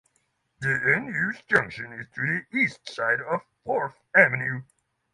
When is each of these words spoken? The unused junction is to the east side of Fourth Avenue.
The 0.61 0.81
unused 0.97 1.47
junction 1.47 1.93
is 1.93 2.07
to 2.15 2.21
the 2.21 2.57
east 2.59 2.89
side 2.89 3.21
of 3.21 3.41
Fourth 3.63 3.99
Avenue. 4.15 4.63